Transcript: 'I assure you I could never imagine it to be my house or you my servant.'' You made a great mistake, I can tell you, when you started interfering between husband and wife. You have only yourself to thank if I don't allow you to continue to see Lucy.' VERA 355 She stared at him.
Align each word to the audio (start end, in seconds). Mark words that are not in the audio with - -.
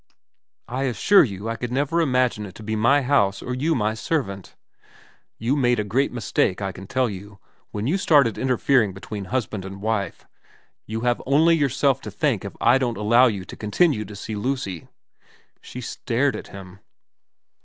'I 0.81 0.85
assure 0.85 1.23
you 1.23 1.47
I 1.47 1.55
could 1.55 1.71
never 1.71 2.01
imagine 2.01 2.47
it 2.47 2.55
to 2.55 2.63
be 2.63 2.75
my 2.75 3.03
house 3.03 3.43
or 3.43 3.53
you 3.53 3.75
my 3.75 3.93
servant.'' 3.93 4.55
You 5.45 5.55
made 5.55 5.79
a 5.79 5.83
great 5.83 6.11
mistake, 6.11 6.59
I 6.59 6.71
can 6.71 6.87
tell 6.87 7.07
you, 7.07 7.37
when 7.69 7.85
you 7.85 7.99
started 7.99 8.35
interfering 8.35 8.93
between 8.95 9.25
husband 9.25 9.63
and 9.63 9.79
wife. 9.79 10.25
You 10.87 11.01
have 11.01 11.21
only 11.27 11.55
yourself 11.55 12.01
to 12.01 12.09
thank 12.09 12.43
if 12.43 12.55
I 12.59 12.79
don't 12.79 12.97
allow 12.97 13.27
you 13.27 13.45
to 13.45 13.55
continue 13.55 14.03
to 14.05 14.15
see 14.15 14.33
Lucy.' 14.33 14.87
VERA 14.89 14.89
355 15.61 15.69
She 15.69 15.81
stared 15.81 16.35
at 16.35 16.47
him. 16.47 16.79